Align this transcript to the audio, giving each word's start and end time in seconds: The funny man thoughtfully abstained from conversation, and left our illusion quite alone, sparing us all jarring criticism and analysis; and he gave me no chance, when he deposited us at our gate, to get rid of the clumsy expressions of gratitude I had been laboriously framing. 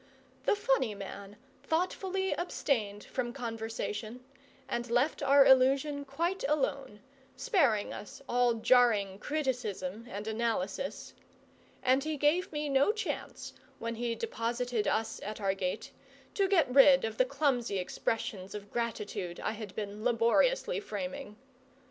The 0.45 0.55
funny 0.55 0.95
man 0.95 1.37
thoughtfully 1.61 2.33
abstained 2.33 3.03
from 3.03 3.33
conversation, 3.33 4.23
and 4.67 4.89
left 4.89 5.21
our 5.21 5.45
illusion 5.45 6.05
quite 6.05 6.43
alone, 6.49 7.01
sparing 7.35 7.93
us 7.93 8.19
all 8.27 8.55
jarring 8.55 9.19
criticism 9.19 10.07
and 10.09 10.25
analysis; 10.25 11.13
and 11.83 12.03
he 12.03 12.17
gave 12.17 12.51
me 12.51 12.67
no 12.67 12.91
chance, 12.91 13.53
when 13.77 13.93
he 13.93 14.15
deposited 14.15 14.87
us 14.87 15.19
at 15.21 15.39
our 15.39 15.53
gate, 15.53 15.91
to 16.33 16.47
get 16.47 16.73
rid 16.73 17.05
of 17.05 17.19
the 17.19 17.23
clumsy 17.25 17.77
expressions 17.77 18.55
of 18.55 18.71
gratitude 18.71 19.39
I 19.39 19.51
had 19.51 19.75
been 19.75 20.03
laboriously 20.03 20.79
framing. 20.79 21.35